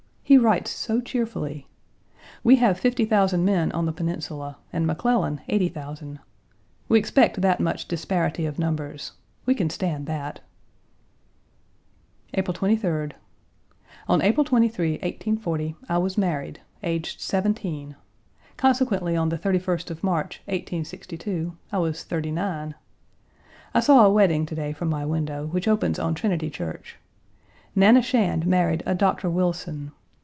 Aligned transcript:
He 0.23 0.37
writes 0.37 0.71
so 0.71 1.01
cheerfully. 1.01 1.67
We 2.41 2.55
have 2.55 2.79
fifty 2.79 3.03
thousand 3.03 3.43
men 3.43 3.69
on 3.73 3.85
the 3.85 3.91
Peninsula 3.91 4.59
and 4.71 4.87
McClellan 4.87 5.41
eighty 5.49 5.67
thousand. 5.67 6.19
We 6.87 6.97
expect 6.99 7.41
that 7.41 7.59
much 7.59 7.85
disparity 7.85 8.45
of 8.45 8.57
numbers. 8.57 9.11
We 9.45 9.53
can 9.53 9.69
stand 9.69 10.05
that. 10.05 10.39
April 12.33 12.55
23d. 12.55 13.11
On 14.07 14.21
April 14.21 14.45
23, 14.45 14.91
1840, 14.99 15.75
I 15.89 15.97
was 15.97 16.17
married, 16.17 16.61
aged 16.81 17.19
seventeen; 17.19 17.97
consequently 18.55 19.17
on 19.17 19.27
the 19.27 19.37
31st 19.37 19.91
of 19.91 20.01
March, 20.01 20.37
1862, 20.45 21.57
I 21.73 21.77
was 21.77 22.05
thirty 22.05 22.31
nine. 22.31 22.75
I 23.73 23.81
saw 23.81 24.05
a 24.05 24.09
wedding 24.09 24.45
to 24.45 24.55
day 24.55 24.71
from 24.71 24.87
my 24.87 25.05
window, 25.05 25.47
which 25.47 25.67
opens 25.67 25.99
on 25.99 26.13
Trinity 26.15 26.49
Church. 26.49 26.97
Nanna 27.75 28.01
Shand 28.01 28.47
married 28.47 28.81
a 28.85 28.95
Doctor 28.95 29.29
Wilson. 29.29 29.91